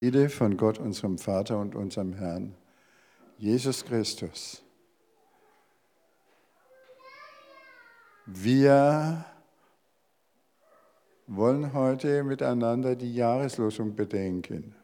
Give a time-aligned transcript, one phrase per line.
[0.00, 2.54] Friede von Gott, unserem Vater und unserem Herrn,
[3.36, 4.62] Jesus Christus.
[8.24, 9.24] Wir
[11.26, 14.76] wollen heute miteinander die Jahreslosung bedenken.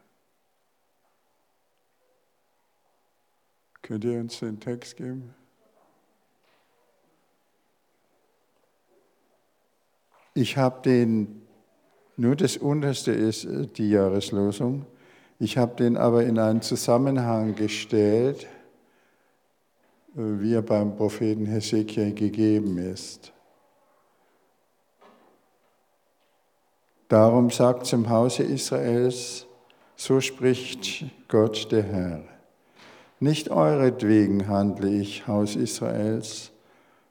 [3.83, 5.33] Könnt ihr uns den Text geben?
[10.35, 11.47] Ich habe den,
[12.17, 14.87] nur das unterste ist äh, die Jahreslosung.
[15.45, 18.47] Ich habe den aber in einen Zusammenhang gestellt,
[20.17, 23.31] äh, wie er beim Propheten Hesekiel gegeben ist.
[27.09, 29.45] Darum sagt zum Hause Israels,
[29.97, 32.23] so spricht Gott der Herr.
[33.21, 36.53] Nicht euretwegen handle ich, Haus Israels,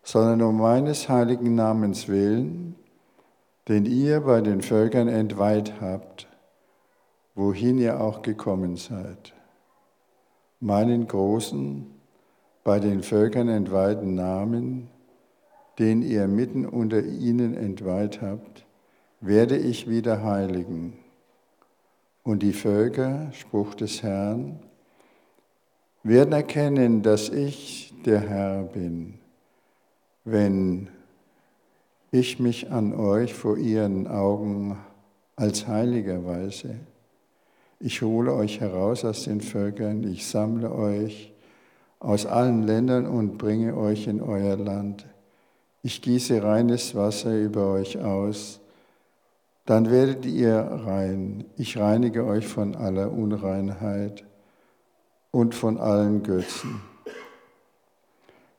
[0.02, 2.74] sondern um meines heiligen Namens willen,
[3.68, 6.33] den ihr bei den Völkern entweiht habt
[7.36, 9.34] wohin ihr auch gekommen seid.
[10.60, 11.88] Meinen großen,
[12.64, 14.90] bei den Völkern entweihten Namen,
[15.80, 18.66] den ihr mitten unter ihnen entweiht habt,
[19.20, 20.94] werde ich wieder heiligen.
[22.24, 24.60] Und die Völker, Spruch des Herrn,
[26.04, 29.16] werden erkennen, dass ich der Herr bin,
[30.24, 30.90] wenn
[32.12, 34.78] ich mich an euch vor ihren Augen
[35.36, 36.80] als heiliger weise
[37.84, 41.34] ich hole euch heraus aus den Völkern, ich sammle euch
[42.00, 45.06] aus allen Ländern und bringe euch in euer Land.
[45.82, 48.62] Ich gieße reines Wasser über euch aus,
[49.66, 51.44] dann werdet ihr rein.
[51.58, 54.24] Ich reinige euch von aller Unreinheit
[55.32, 56.80] und von allen Götzen.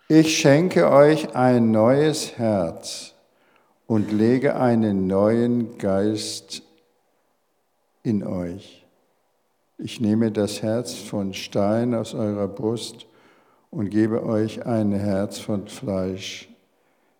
[0.06, 3.14] Ich schenke euch ein neues Herz
[3.86, 6.62] und lege einen neuen Geist
[8.02, 8.83] in euch.
[9.76, 13.06] Ich nehme das Herz von Stein aus eurer Brust
[13.70, 16.48] und gebe euch ein Herz von Fleisch.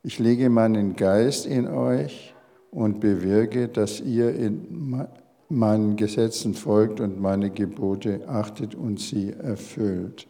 [0.04, 2.32] Ich lege meinen Geist in euch
[2.70, 5.04] und bewirke, dass ihr in
[5.48, 10.28] meinen Gesetzen folgt und meine Gebote achtet und sie erfüllt.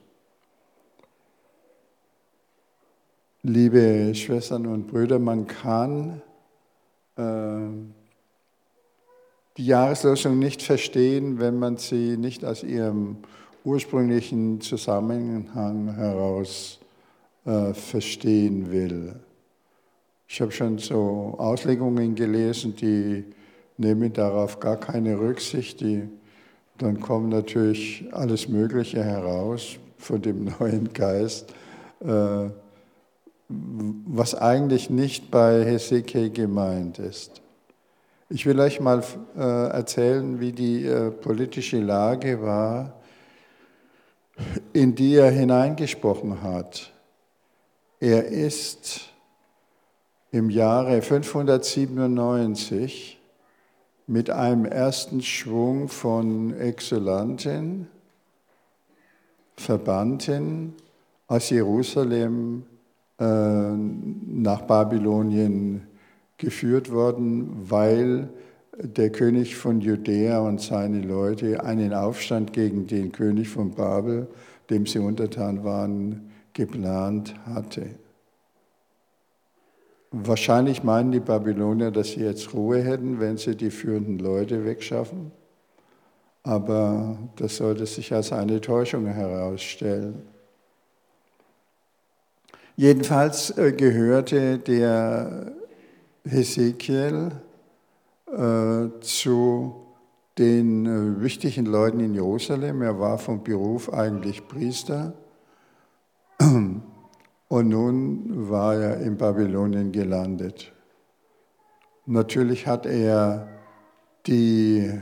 [3.42, 6.22] Liebe Schwestern und Brüder, man kann
[7.18, 7.68] äh,
[9.56, 13.18] die Jahreslosung nicht verstehen, wenn man sie nicht aus ihrem
[13.64, 16.80] ursprünglichen Zusammenhang heraus
[17.46, 19.14] äh, verstehen will.
[20.26, 23.24] Ich habe schon so Auslegungen gelesen, die
[23.76, 25.80] nehmen darauf gar keine Rücksicht.
[25.80, 26.08] Die,
[26.78, 31.54] dann kommt natürlich alles Mögliche heraus von dem neuen Geist,
[32.00, 32.48] äh,
[33.48, 37.43] was eigentlich nicht bei Hesekiel gemeint ist.
[38.30, 39.04] Ich will euch mal
[39.36, 42.94] äh, erzählen, wie die äh, politische Lage war,
[44.72, 46.90] in die er hineingesprochen hat.
[48.00, 49.10] Er ist
[50.30, 53.20] im Jahre 597
[54.06, 57.88] mit einem ersten Schwung von Exulanten,
[59.54, 60.72] Verbannten
[61.26, 62.64] aus Jerusalem
[63.20, 65.88] äh, nach Babylonien
[66.38, 68.28] geführt worden, weil
[68.76, 74.26] der König von Judäa und seine Leute einen Aufstand gegen den König von Babel,
[74.70, 77.86] dem sie untertan waren, geplant hatte.
[80.10, 85.32] Wahrscheinlich meinen die Babylonier, dass sie jetzt Ruhe hätten, wenn sie die führenden Leute wegschaffen.
[86.44, 90.22] Aber das sollte sich als eine Täuschung herausstellen.
[92.76, 95.52] Jedenfalls äh, gehörte der
[96.26, 97.32] Hesekiel
[98.26, 99.84] äh, zu
[100.38, 102.82] den äh, wichtigen Leuten in Jerusalem.
[102.82, 105.12] Er war vom Beruf eigentlich Priester
[106.40, 106.82] und
[107.50, 110.72] nun war er in Babylonien gelandet.
[112.06, 113.48] Natürlich hat er
[114.26, 114.92] die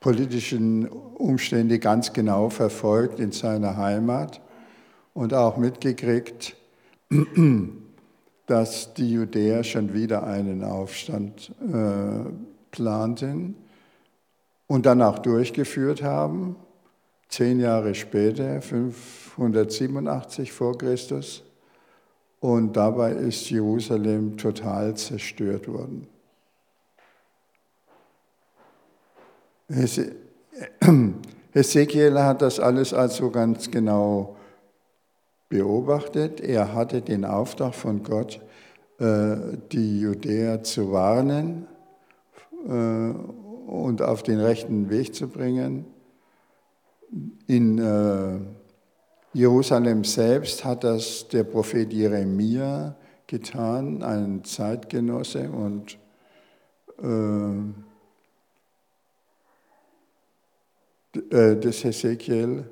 [0.00, 4.40] politischen Umstände ganz genau verfolgt in seiner Heimat
[5.14, 6.56] und auch mitgekriegt,
[8.50, 12.28] dass die Judäer schon wieder einen Aufstand äh,
[12.72, 13.54] planten
[14.66, 16.56] und dann auch durchgeführt haben,
[17.28, 21.44] zehn Jahre später, 587 vor Christus.
[22.40, 26.08] Und dabei ist Jerusalem total zerstört worden.
[31.52, 34.36] Hesekiel hat das alles also ganz genau
[35.50, 36.40] beobachtet.
[36.40, 38.40] Er hatte den Auftrag von Gott,
[38.98, 41.66] äh, die Judäer zu warnen
[42.66, 45.84] äh, und auf den rechten Weg zu bringen.
[47.46, 48.38] In äh,
[49.32, 52.96] Jerusalem selbst hat das der Prophet Jeremia
[53.26, 55.98] getan, ein Zeitgenosse und
[61.22, 62.66] des Hesekiel,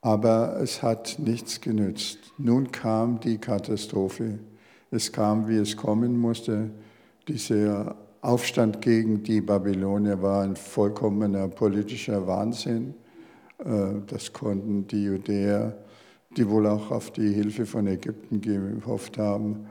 [0.00, 2.18] aber es hat nichts genützt.
[2.38, 4.38] Nun kam die Katastrophe.
[4.90, 6.70] Es kam, wie es kommen musste.
[7.26, 12.94] Dieser Aufstand gegen die Babylonier war ein vollkommener politischer Wahnsinn.
[13.64, 15.76] Äh, das konnten die Judäer,
[16.36, 19.66] die wohl auch auf die Hilfe von Ägypten gehofft haben,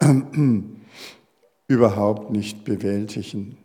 [1.68, 3.58] überhaupt nicht bewältigen.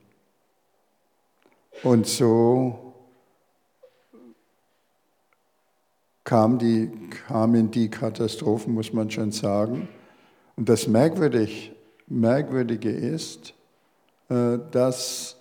[1.84, 2.85] Und so
[6.26, 6.92] kam die,
[7.28, 9.88] kamen die Katastrophen, muss man schon sagen.
[10.58, 11.72] Und das Merkwürdig,
[12.08, 13.54] Merkwürdige ist,
[14.30, 15.38] äh, dass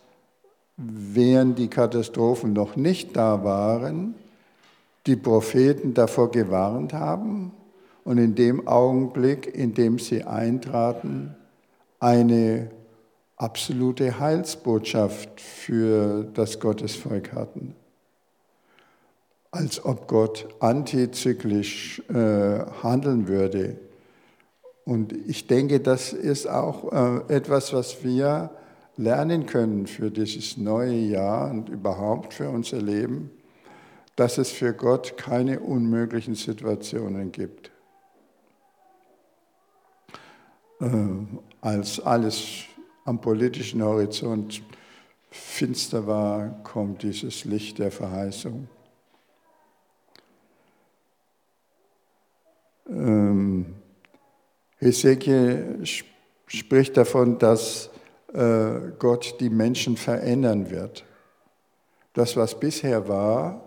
[0.77, 4.15] während die Katastrophen noch nicht da waren,
[5.07, 7.53] die Propheten davor gewarnt haben
[8.05, 11.35] und in dem Augenblick, in dem sie eintraten,
[12.01, 12.71] eine
[13.37, 17.75] absolute Heilsbotschaft für das Gottesvolk hatten.
[19.55, 23.77] Als ob Gott antizyklisch äh, handeln würde.
[24.85, 28.51] Und ich denke, das ist auch äh, etwas, was wir
[28.97, 33.31] lernen können für dieses neue Jahr und überhaupt für unser Leben
[34.17, 37.71] dass es für Gott keine unmöglichen Situationen gibt.
[40.81, 40.87] Äh,
[41.61, 42.65] als alles
[43.05, 44.63] am politischen Horizont
[45.31, 48.69] finster war, kommt dieses Licht der Verheißung.
[52.89, 53.67] Ähm,
[54.79, 55.85] Hesekiel
[56.47, 57.91] spricht davon, dass
[58.33, 61.05] äh, Gott die Menschen verändern wird.
[62.13, 63.65] Das, was bisher war,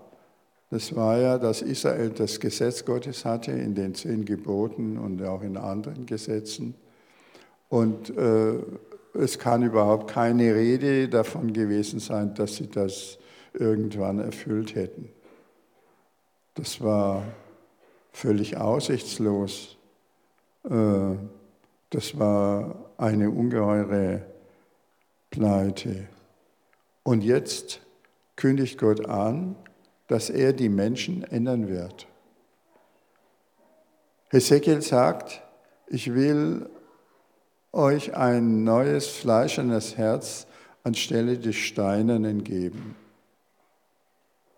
[0.69, 5.41] das war ja, dass Israel das Gesetz Gottes hatte in den zehn Geboten und auch
[5.41, 6.75] in anderen Gesetzen.
[7.69, 8.55] Und äh,
[9.13, 13.17] es kann überhaupt keine Rede davon gewesen sein, dass sie das
[13.53, 15.09] irgendwann erfüllt hätten.
[16.53, 17.23] Das war
[18.17, 19.77] völlig aussichtslos.
[20.63, 21.15] Äh,
[21.91, 24.25] das war eine ungeheure
[25.29, 26.07] Pleite.
[27.03, 27.79] Und jetzt
[28.35, 29.55] kündigt Gott an,
[30.07, 32.07] dass er die Menschen ändern wird.
[34.29, 35.43] Hesekiel sagt,
[35.87, 36.69] ich will
[37.71, 40.47] euch ein neues fleischernes Herz
[40.83, 42.95] anstelle des Steinernen geben.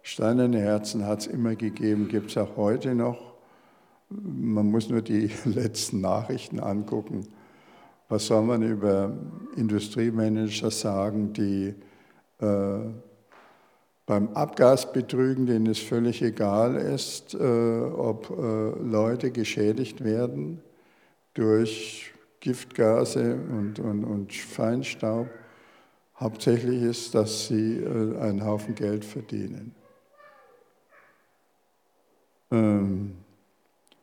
[0.02, 3.29] Steinerne Herzen hat es immer gegeben, gibt es auch heute noch.
[4.10, 7.28] Man muss nur die letzten Nachrichten angucken.
[8.08, 9.16] Was soll man über
[9.56, 11.76] Industriemanager sagen, die
[12.40, 12.80] äh,
[14.08, 20.64] beim Abgasbetrügen, denen es völlig egal ist, äh, ob äh, Leute geschädigt werden
[21.36, 25.28] durch Giftgase und, und, und Feinstaub.
[26.20, 29.76] Hauptsächlich ist, dass sie äh, einen Haufen Geld verdienen.
[32.50, 33.14] Ähm,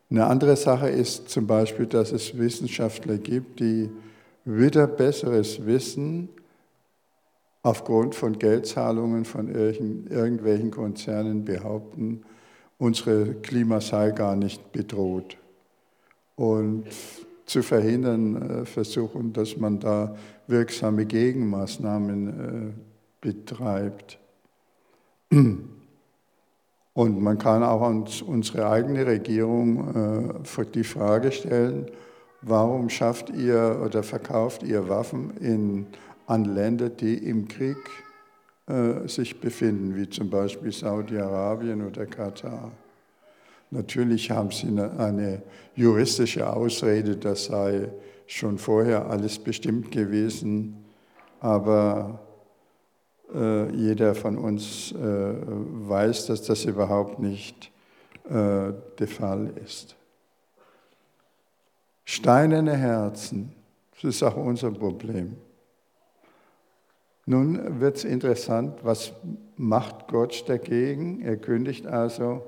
[0.09, 3.89] eine andere Sache ist zum Beispiel, dass es Wissenschaftler gibt, die
[4.45, 6.29] wieder besseres Wissen
[7.61, 12.21] aufgrund von Geldzahlungen von irgendwelchen Konzernen behaupten,
[12.77, 15.37] unsere Klima sei gar nicht bedroht.
[16.37, 16.85] Und
[17.45, 20.15] zu verhindern äh, versuchen, dass man da
[20.47, 22.73] wirksame Gegenmaßnahmen äh,
[23.19, 24.19] betreibt.
[26.97, 31.91] Und man kann auch uns, unsere eigene Regierung äh, die Frage stellen,
[32.41, 35.85] warum schafft ihr oder verkauft ihr Waffen in
[36.25, 37.77] an Länder, die im Krieg
[38.65, 42.71] äh, sich befinden, wie zum Beispiel Saudi-Arabien oder Katar.
[43.69, 45.43] Natürlich haben sie eine, eine
[45.75, 47.89] juristische Ausrede, das sei
[48.25, 50.83] schon vorher alles bestimmt gewesen,
[51.41, 52.26] aber
[53.33, 57.71] jeder von uns äh, weiß, dass das überhaupt nicht
[58.29, 59.95] äh, der Fall ist.
[62.05, 63.53] Steinerne Herzen,
[63.91, 65.35] das ist auch unser Problem.
[67.25, 69.11] Nun wird es interessant, was
[69.57, 71.21] macht Gott dagegen?
[71.21, 72.41] Er kündigt also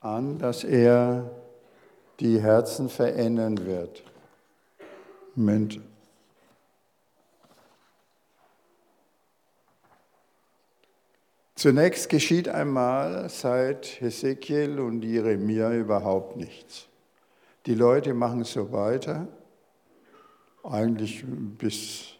[0.00, 1.30] an, dass er
[2.20, 4.02] die Herzen verändern wird.
[5.36, 5.80] Moment.
[11.54, 16.88] Zunächst geschieht einmal seit Hesekiel und Jeremia überhaupt nichts.
[17.66, 19.28] Die Leute machen so weiter
[20.62, 22.14] eigentlich bis,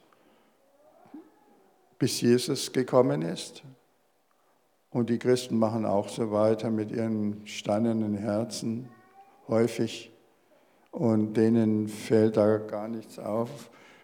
[1.99, 3.63] bis Jesus gekommen ist.
[4.91, 8.89] Und die Christen machen auch so weiter mit ihren steinernen Herzen
[9.49, 10.16] häufig.
[10.97, 13.51] Und denen fällt da gar nichts auf,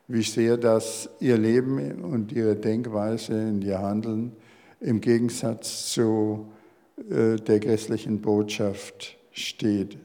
[0.09, 4.33] wie sehr das ihr Leben und ihre Denkweise und ihr Handeln
[4.79, 6.53] im Gegensatz zu
[6.99, 9.97] äh, der christlichen Botschaft steht.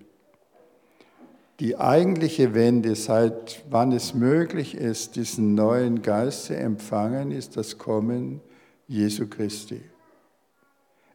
[1.59, 7.77] Die eigentliche Wende, seit wann es möglich ist, diesen neuen Geist zu empfangen, ist das
[7.77, 8.39] Kommen
[8.87, 9.81] Jesu Christi.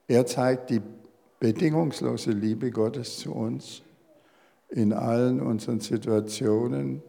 [0.06, 0.82] Er zeigt die
[1.40, 3.80] bedingungslose Liebe Gottes zu uns
[4.72, 7.02] in allen unseren Situationen.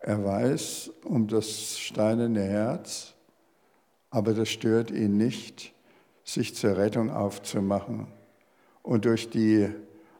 [0.00, 3.14] Er weiß um das steinerne Herz,
[4.10, 5.72] aber das stört ihn nicht,
[6.24, 8.08] sich zur Rettung aufzumachen.
[8.82, 9.68] Und durch die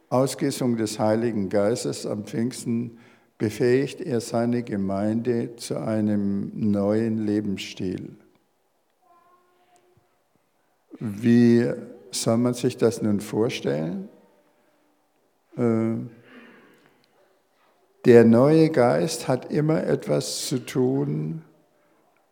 [0.09, 2.99] Ausgießung des Heiligen Geistes am Pfingsten
[3.37, 8.17] befähigt er seine Gemeinde zu einem neuen Lebensstil.
[11.01, 11.71] Wie
[12.13, 14.09] soll man sich das nun vorstellen?
[15.57, 15.97] Äh,
[18.05, 21.43] der neue Geist hat immer etwas zu tun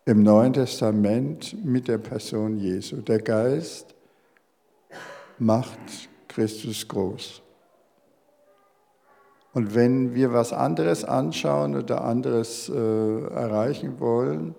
[0.04, 2.96] im Neuen Testament mit der Person Jesu.
[2.96, 3.94] Der Geist
[5.38, 5.78] macht
[6.28, 7.42] Christus groß.
[9.54, 14.54] Und wenn wir was anderes anschauen oder anderes äh, erreichen wollen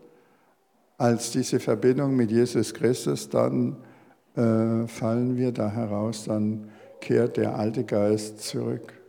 [0.98, 3.78] als diese Verbindung mit Jesus Christus, dann
[4.36, 6.70] äh, fallen wir da heraus, dann
[7.02, 9.03] kehrt der alte Geist zurück.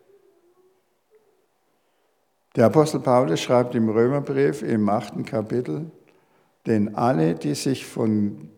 [2.57, 5.91] Der Apostel Paulus schreibt im Römerbrief im achten Kapitel,
[6.67, 8.49] denn alle, die sich von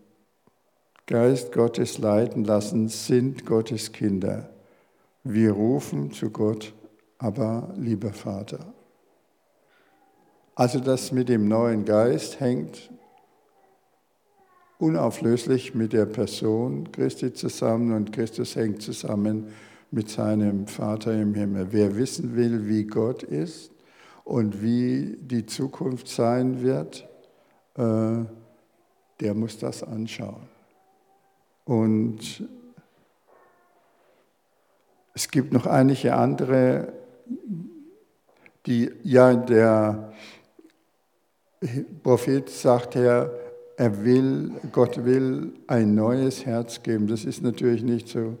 [1.07, 4.49] Geist Gottes leiten lassen, sind Gottes Kinder.
[5.23, 6.73] Wir rufen zu Gott,
[7.17, 8.59] aber lieber Vater.
[10.53, 12.91] Also das mit dem neuen Geist hängt
[14.77, 19.47] unauflöslich mit der Person Christi zusammen und Christus hängt zusammen
[19.89, 21.69] mit seinem Vater im Himmel.
[21.71, 23.71] Wer wissen will, wie Gott ist
[24.27, 27.07] und wie die Zukunft sein wird,
[27.75, 28.25] äh,
[29.21, 30.49] der muss das anschauen.
[31.63, 32.43] Und
[35.13, 36.91] es gibt noch einige andere,
[38.65, 40.11] die, ja, der
[42.03, 43.29] Prophet sagt ja,
[43.77, 47.07] er will, Gott will ein neues Herz geben.
[47.07, 48.37] Das ist natürlich nicht so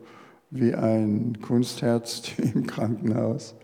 [0.49, 3.55] wie ein Kunstherz im Krankenhaus,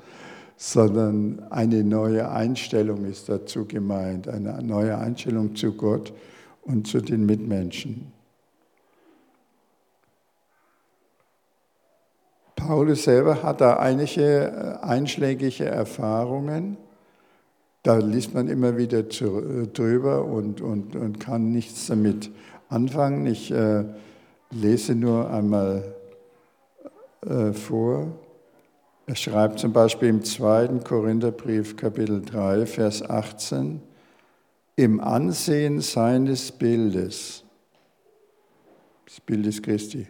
[0.66, 6.14] sondern eine neue Einstellung ist dazu gemeint, eine neue Einstellung zu Gott
[6.62, 8.14] und zu den Mitmenschen.
[12.56, 16.78] Paulus selber hat da einige äh, einschlägige Erfahrungen.
[17.84, 22.32] Da liest man immer wieder äh, drüber und, und, und kann nichts damit
[22.70, 23.26] anfangen.
[23.26, 23.84] Ich äh,
[24.50, 25.94] lese nur einmal
[27.26, 28.23] äh, vor.
[29.06, 30.80] Er schreibt zum Beispiel im 2.
[30.80, 33.82] Korintherbrief Kapitel 3, Vers 18,
[34.78, 37.44] im Ansehen seines Bildes,
[39.06, 40.08] des Bildes Christi,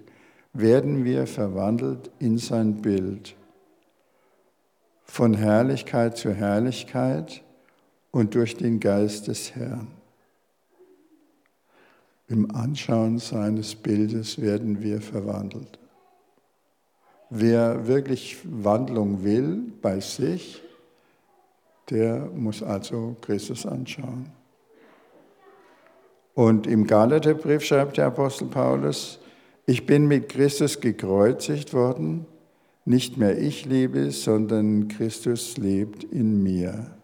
[0.53, 3.35] werden wir verwandelt in sein Bild,
[5.05, 7.43] von Herrlichkeit zu Herrlichkeit
[8.12, 9.88] und durch den Geist des Herrn.
[12.27, 15.79] Im Anschauen seines Bildes werden wir verwandelt.
[17.35, 20.61] Wer wirklich Wandlung will bei sich,
[21.89, 24.31] der muss also Christus anschauen.
[26.35, 29.17] Und im Galaterbrief schreibt der Apostel Paulus,
[29.65, 32.27] ich bin mit Christus gekreuzigt worden,
[32.85, 36.95] nicht mehr ich lebe, sondern Christus lebt in mir.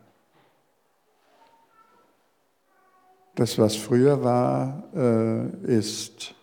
[3.34, 6.36] Das, was früher war, äh, ist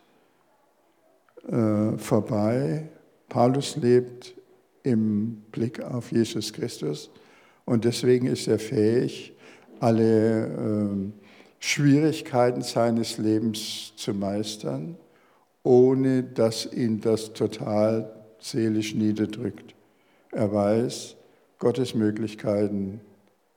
[1.46, 2.88] äh, vorbei
[3.28, 4.35] Paulus lebt
[4.83, 7.11] im Blick auf Jesus Christus
[7.64, 9.33] und deswegen ist er fähig,
[9.80, 11.11] alle äh,
[11.59, 14.97] Schwierigkeiten seines Lebens zu meistern,
[15.62, 19.75] ohne dass ihn das total seelisch niederdrückt.
[20.30, 21.16] Er weiß,
[21.59, 23.00] Gottes Möglichkeiten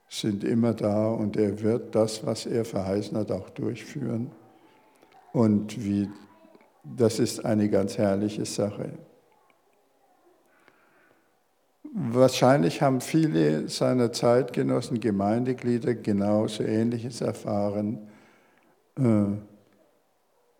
[0.08, 4.32] sind immer da und er wird das, was er verheißen hat, auch durchführen.
[5.32, 6.08] Und wie,
[6.82, 8.90] das ist eine ganz herrliche Sache.
[11.92, 17.98] Wahrscheinlich haben viele seiner Zeitgenossen, Gemeindeglieder genauso Ähnliches erfahren.
[18.96, 19.36] Äh,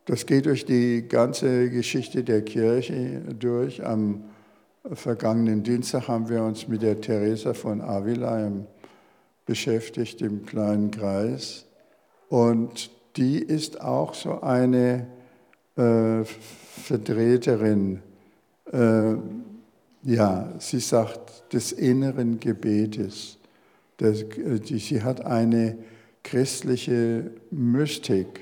[0.06, 3.84] das geht durch die ganze Geschichte der Kirche durch.
[3.86, 4.24] Am
[4.92, 8.50] vergangenen Dienstag haben wir uns mit der Teresa von Avila
[9.46, 11.66] beschäftigt im kleinen Kreis.
[12.28, 15.06] Und die ist auch so eine
[15.76, 18.00] äh, Vertreterin,
[18.72, 19.14] äh,
[20.02, 23.38] ja, sie sagt, des inneren Gebetes.
[23.98, 25.78] Sie hat eine
[26.22, 28.40] christliche Mystik,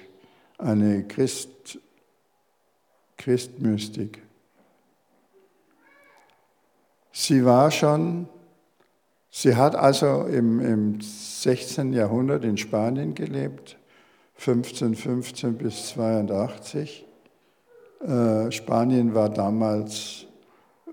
[0.59, 1.79] eine Christ,
[3.17, 4.23] Christmystik.
[7.13, 8.29] Sie war schon,
[9.31, 11.93] sie hat also im, im 16.
[11.93, 13.77] Jahrhundert in Spanien gelebt,
[14.39, 17.05] 1515 bis 82.
[18.01, 20.28] Äh, Spanien war damals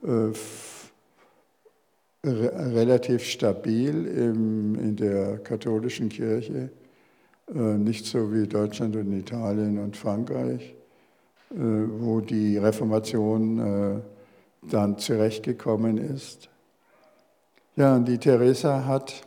[0.05, 0.31] äh,
[2.23, 6.69] relativ stabil im, in der katholischen Kirche,
[7.53, 10.75] äh, nicht so wie Deutschland und Italien und Frankreich,
[11.51, 14.01] äh, wo die Reformation äh,
[14.71, 16.49] dann zurechtgekommen ist.
[17.75, 19.21] Ja, und die Teresa hat,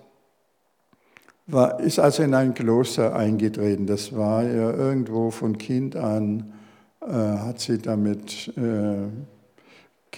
[1.47, 3.87] war, ist also in ein Kloster eingetreten.
[3.87, 6.53] Das war ja irgendwo von Kind an,
[7.01, 9.07] äh, hat sie damit äh,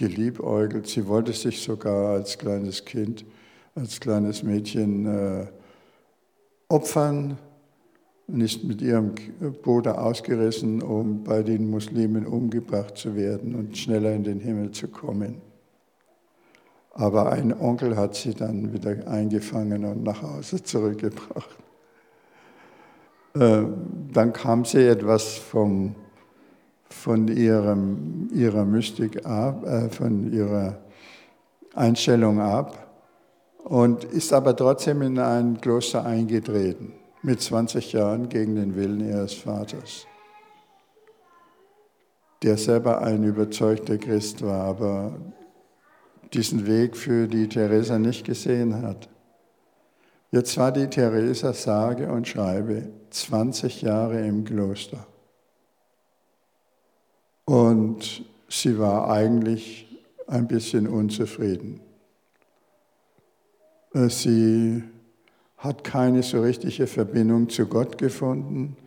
[0.01, 0.87] geliebäugelt.
[0.87, 3.23] Sie wollte sich sogar als kleines Kind,
[3.75, 5.45] als kleines Mädchen äh,
[6.69, 7.37] opfern
[8.27, 9.13] und ist mit ihrem
[9.61, 14.87] Bruder ausgerissen, um bei den Muslimen umgebracht zu werden und schneller in den Himmel zu
[14.87, 15.39] kommen.
[16.93, 21.57] Aber ein Onkel hat sie dann wieder eingefangen und nach Hause zurückgebracht.
[23.35, 23.63] Äh,
[24.11, 25.95] dann kam sie etwas vom
[26.91, 30.77] von ihrem, ihrer Mystik ab, äh, von ihrer
[31.73, 32.87] Einstellung ab
[33.63, 39.33] und ist aber trotzdem in ein Kloster eingetreten, mit 20 Jahren gegen den Willen ihres
[39.33, 40.05] Vaters,
[42.43, 45.13] der selber ein überzeugter Christ war, aber
[46.33, 49.09] diesen Weg für die Theresa nicht gesehen hat.
[50.31, 55.05] Jetzt war die Theresa sage und schreibe 20 Jahre im Kloster.
[57.51, 59.85] Und sie war eigentlich
[60.25, 61.81] ein bisschen unzufrieden.
[63.93, 64.81] Äh, sie
[65.57, 68.77] hat keine so richtige Verbindung zu Gott gefunden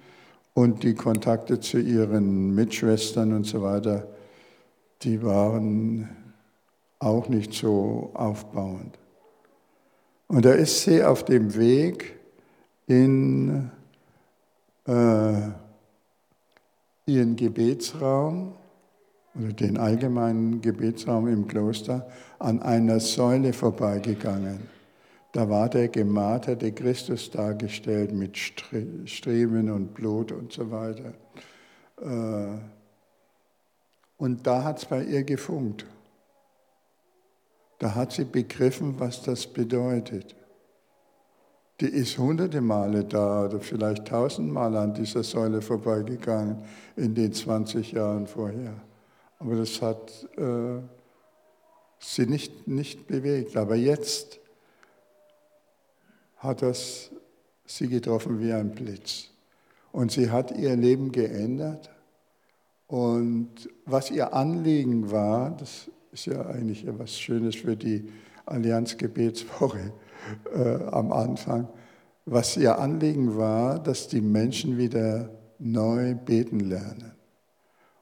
[0.54, 4.08] und die Kontakte zu ihren Mitschwestern und so weiter,
[5.02, 6.08] die waren
[7.00, 8.98] auch nicht so aufbauend.
[10.26, 12.18] Und da ist sie auf dem Weg
[12.86, 13.70] in
[14.86, 15.50] äh,
[17.06, 18.54] ihren Gebetsraum
[19.34, 24.68] oder den allgemeinen Gebetsraum im Kloster an einer Säule vorbeigegangen.
[25.32, 31.14] Da war der gemarterte Christus dargestellt mit Striemen und Blut und so weiter.
[32.00, 32.58] Äh,
[34.16, 35.84] und da hat es bei ihr gefunkt.
[37.80, 40.36] Da hat sie begriffen, was das bedeutet
[41.80, 46.64] die ist hunderte Male da oder vielleicht tausend Mal an dieser Säule vorbeigegangen
[46.96, 48.74] in den 20 Jahren vorher.
[49.38, 50.80] Aber das hat äh,
[51.98, 53.56] sie nicht, nicht bewegt.
[53.56, 54.38] Aber jetzt
[56.36, 57.10] hat das
[57.66, 59.30] sie getroffen wie ein Blitz.
[59.92, 61.90] Und sie hat ihr Leben geändert.
[62.86, 68.08] Und was ihr Anliegen war, das ist ja eigentlich etwas Schönes für die
[68.46, 69.92] Allianz Gebetswoche,
[70.54, 71.68] äh, am Anfang,
[72.24, 77.12] was ihr Anliegen war, dass die Menschen wieder neu beten lernen.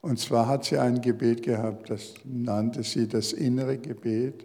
[0.00, 4.44] Und zwar hat sie ein Gebet gehabt, das nannte sie das innere Gebet,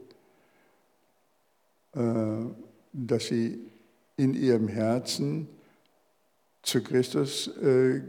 [1.94, 2.02] äh,
[2.94, 3.60] dass sie
[4.18, 5.48] in ihrem Herzen
[6.62, 8.02] zu Christus äh,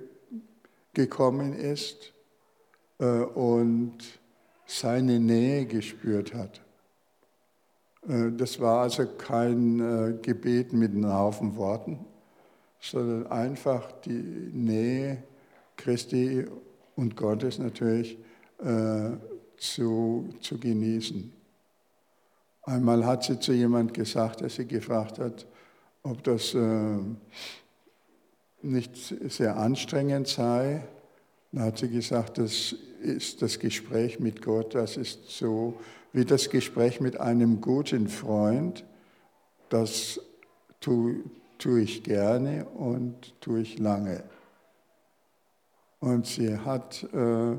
[0.93, 2.13] gekommen ist
[2.99, 3.99] äh, und
[4.67, 6.61] seine Nähe gespürt hat.
[8.07, 12.05] Äh, das war also kein äh, Gebet mit einem Haufen Worten,
[12.81, 15.23] sondern einfach die Nähe
[15.77, 16.47] Christi
[16.97, 18.19] und Gottes natürlich
[18.63, 19.11] äh,
[19.57, 21.33] zu, zu genießen.
[22.63, 25.47] Einmal hat sie zu jemand gesagt, der sie gefragt hat,
[26.03, 26.55] ob das
[28.61, 30.83] nicht sehr anstrengend sei.
[31.53, 35.79] Dann hat sie gesagt, das ist das Gespräch mit Gott, das ist so
[36.13, 38.85] wie das Gespräch mit einem guten Freund.
[39.69, 40.21] Das
[40.81, 41.17] tue,
[41.59, 44.25] tue ich gerne und tue ich lange.
[46.01, 47.57] Und sie hat äh,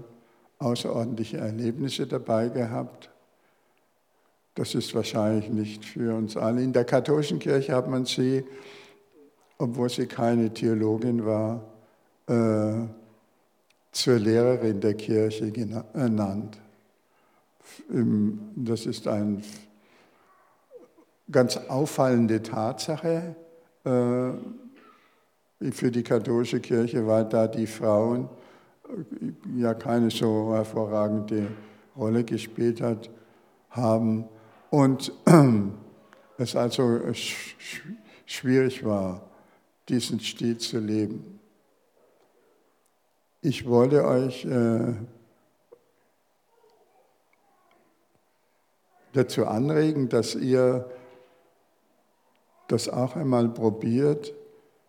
[0.59, 3.09] außerordentliche Erlebnisse dabei gehabt.
[4.55, 6.61] Das ist wahrscheinlich nicht für uns alle.
[6.61, 8.43] In der katholischen Kirche hat man sie,
[9.57, 11.63] obwohl sie keine Theologin war,
[12.27, 12.87] äh,
[13.91, 16.59] zur Lehrerin der Kirche genannt.
[18.55, 19.41] Das ist eine
[21.31, 23.35] ganz auffallende Tatsache.
[23.85, 24.31] äh,
[25.71, 28.29] für die katholische Kirche, weil da die Frauen
[28.87, 31.47] äh, ja keine so hervorragende
[31.95, 33.09] Rolle gespielt hat,
[33.69, 34.25] haben
[34.69, 35.11] und
[36.37, 37.01] es also
[38.25, 39.21] schwierig war,
[39.89, 41.38] diesen Stil zu leben.
[43.41, 44.93] Ich wollte euch äh,
[49.13, 50.89] dazu anregen, dass ihr
[52.67, 54.33] das auch einmal probiert,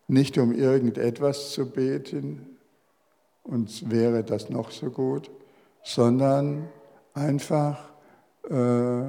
[0.09, 2.57] nicht um irgendetwas zu beten,
[3.43, 5.31] und wäre das noch so gut,
[5.83, 6.69] sondern
[7.13, 7.89] einfach
[8.49, 9.03] äh,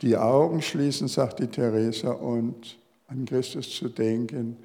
[0.00, 4.56] die Augen schließen, sagt die Theresa, und an Christus zu denken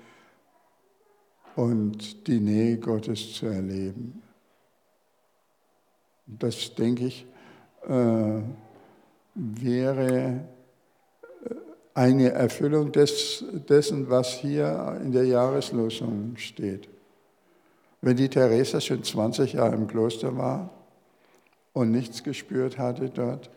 [1.56, 4.22] und die Nähe Gottes zu erleben.
[6.26, 7.26] Das, denke ich,
[7.88, 8.42] äh,
[9.36, 10.42] wäre
[11.94, 16.88] eine Erfüllung des, dessen, was hier in der Jahreslosung steht.
[18.02, 20.70] Wenn die Theresa schon 20 Jahre im Kloster war
[21.74, 23.50] und nichts gespürt hatte dort,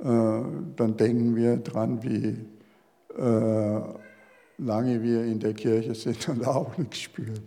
[0.00, 2.44] äh, dann denken wir dran, wie
[3.16, 3.80] äh,
[4.58, 7.42] lange wir in der Kirche sind und auch nichts spüren.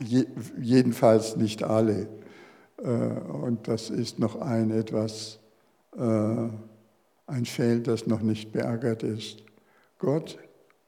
[0.00, 0.26] Je,
[0.60, 2.08] jedenfalls nicht alle.
[2.82, 5.38] Äh, und das ist noch ein etwas
[5.96, 6.48] äh,
[7.28, 9.44] ein Feld, das noch nicht beackert ist.
[9.98, 10.38] Gott,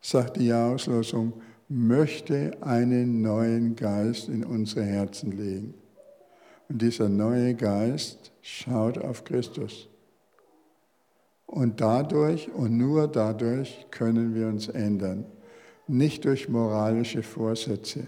[0.01, 1.35] sagt die Jahrauslosung,
[1.69, 5.75] möchte einen neuen Geist in unsere Herzen legen.
[6.69, 9.90] Und dieser neue Geist schaut auf Christus.
[11.51, 15.25] Und dadurch und nur dadurch können wir uns ändern.
[15.89, 18.07] Nicht durch moralische Vorsätze,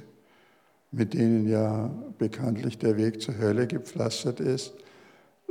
[0.92, 4.74] mit denen ja bekanntlich der Weg zur Hölle gepflastert ist,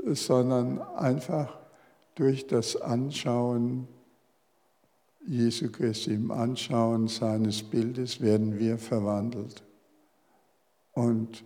[0.05, 1.59] sondern einfach
[2.15, 3.89] durch das Anschauen
[5.27, 9.63] Jesu Christi, im Anschauen seines Bildes werden wir verwandelt.
[10.93, 11.43] Und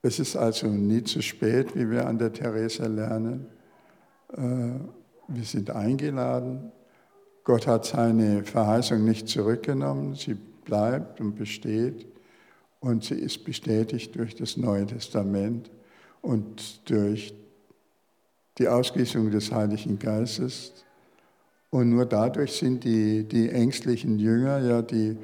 [0.00, 3.46] es ist also nie zu spät, wie wir an der Theresa lernen.
[5.34, 6.72] Wir sind eingeladen.
[7.44, 10.14] Gott hat seine Verheißung nicht zurückgenommen.
[10.14, 12.06] Sie bleibt und besteht.
[12.80, 15.70] Und sie ist bestätigt durch das Neue Testament
[16.20, 17.32] und durch
[18.58, 20.84] die Ausgießung des Heiligen Geistes.
[21.70, 25.16] Und nur dadurch sind die, die ängstlichen Jünger, ja, die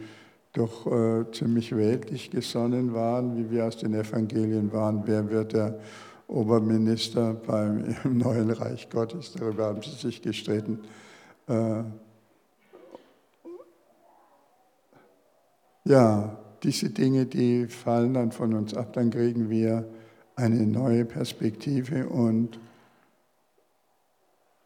[0.55, 5.79] doch äh, ziemlich weltlich gesonnen waren, wie wir aus den Evangelien waren, wer wird der
[6.29, 10.81] Oberminister beim im neuen Reich Gottes, darüber haben sie sich gestritten.
[11.49, 11.83] Äh,
[15.85, 19.89] ja, diese Dinge, die fallen dann von uns ab, dann kriegen wir
[20.37, 22.61] eine neue Perspektive und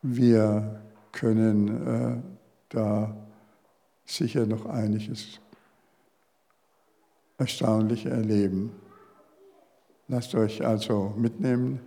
[0.02, 2.22] wir können äh,
[2.68, 3.16] da
[4.04, 5.40] sicher noch einiges
[7.38, 8.72] Erstaunliche erleben.
[10.08, 11.80] Lasst euch also mitnehmen.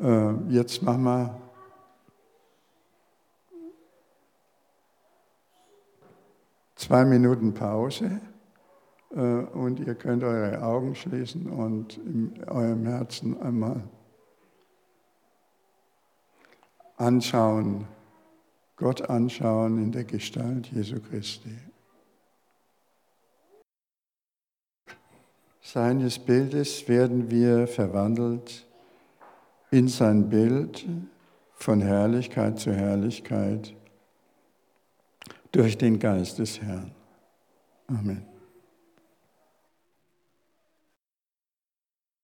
[0.00, 1.40] Äh, jetzt machen wir
[6.76, 8.20] zwei Minuten Pause
[9.10, 13.82] äh, und ihr könnt eure Augen schließen und in eurem Herzen einmal
[16.96, 17.86] anschauen,
[18.76, 21.56] Gott anschauen in der Gestalt Jesu Christi.
[25.62, 28.66] Seines Bildes werden wir verwandelt
[29.70, 30.86] in sein Bild
[31.52, 33.74] von Herrlichkeit zu Herrlichkeit
[35.52, 36.92] durch den Geist des Herrn.
[37.88, 38.29] Amen.